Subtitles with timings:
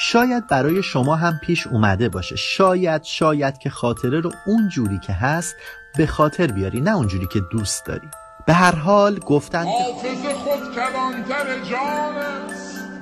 [0.00, 2.36] شاید برای شما هم پیش اومده باشه.
[2.36, 5.56] شاید شاید که خاطره رو اون جوری که هست
[5.96, 8.08] به خاطر بیاری نه اونجوری که دوست داری.
[8.46, 12.14] به هر حال گفتن حافظ خود کلانتر جان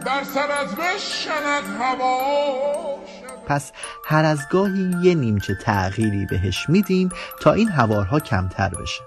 [0.06, 2.99] در سرت بشکند هوا.
[3.47, 3.72] پس
[4.04, 7.08] هر از گاهی یه نیمچه تغییری بهش میدیم
[7.40, 9.03] تا این هوارها کمتر بشه.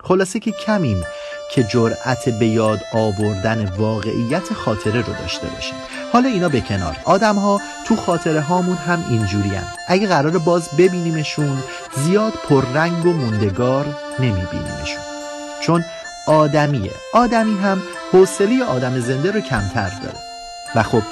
[0.00, 1.04] خلاصه که کمیم.
[1.50, 5.74] که جرأت به یاد آوردن واقعیت خاطره رو داشته باشیم.
[6.12, 6.96] حالا اینا به کنار.
[7.04, 9.66] آدم ها تو خاطره هامون هم اینجوری هم.
[9.88, 11.62] اگه قرار باز ببینیمشون
[11.96, 13.86] زیاد پررنگ و موندگار
[14.18, 15.02] نمیبینیمشون.
[15.60, 15.84] چون
[16.26, 16.90] آدمیه.
[17.12, 17.82] آدمی هم
[18.12, 20.18] حوصله آدم زنده رو کمتر داره.
[20.74, 21.02] و خب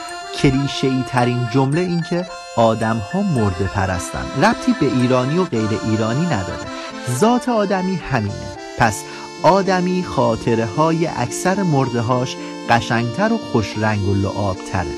[0.42, 4.24] کلیشه ای ترین جمله این که آدم ها مرده پرستن.
[4.42, 6.66] ربطی به ایرانی و غیر ایرانی نداره.
[7.18, 8.64] ذات آدمی همینه.
[8.78, 9.02] پس
[9.44, 12.36] آدمی خاطره های اکثر مرده هاش
[12.68, 14.94] قشنگتر و خوش رنگ و لعاب تره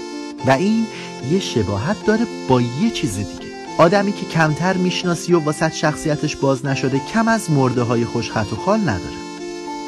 [0.46, 0.86] و این
[1.30, 3.46] یه شباهت داره با یه چیز دیگه.
[3.78, 8.56] آدمی که کمتر می‌شناسی و واسط شخصیتش باز نشده کم از مرده های خوشخط و
[8.56, 9.16] خال نداره.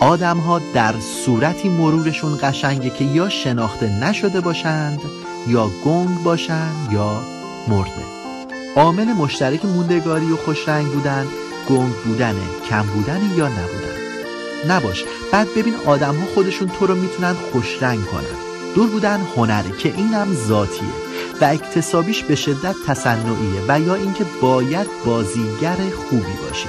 [0.01, 5.01] آدم ها در صورتی مرورشون قشنگه که یا شناخته نشده باشند
[5.49, 7.23] یا گنگ باشند یا
[7.69, 8.05] مرده.
[8.77, 11.27] عامل مشترک موندگاری و خوشرنگ بودن
[11.69, 13.99] گنگ بودنه کم بودن یا نبودن
[14.69, 15.05] نباش.
[15.33, 18.49] بعد ببین آدم ها خودشون تو رو می‌تونن خوشرنگ کنن.
[18.75, 20.89] دور بودن هنره که اینم ذاتیه.
[21.41, 26.69] و اکتسابیش به شدت تصنعیه و یا اینکه باید بازیگر خوبی باشی.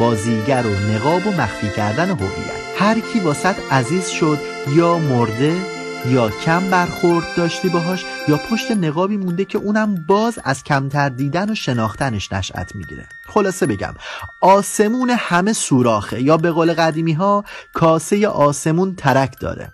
[0.00, 2.60] بازیگر و نقاب و مخفی کردن هویت.
[2.78, 4.38] هر کی واسط عزیز شد
[4.74, 10.64] یا مرده یا کم برخورد داشتی باهاش یا پشت نقابی مونده که اونم باز از
[10.64, 13.06] کمتر دیدن و شناختنش نشأت می‌گیره.
[13.26, 13.94] خلاصه بگم
[14.40, 16.22] آسمون همه سوراخه.
[16.22, 19.72] یا به قول قدیمی ها کاسه آسمون ترک داره.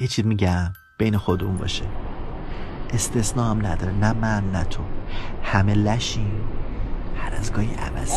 [0.00, 1.84] یه چیز میگم بین خودمون باشه.
[2.92, 4.82] استثنا هم نداره نه من نه تو.
[5.42, 6.48] همه لشیم
[7.16, 8.12] هر از گاهی عوضی.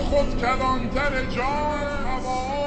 [0.00, 2.63] خود کلانتر جان